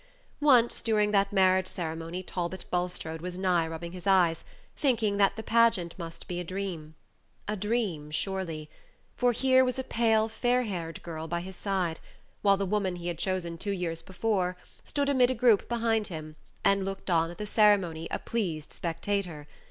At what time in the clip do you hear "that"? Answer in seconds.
1.11-1.31, 5.17-5.35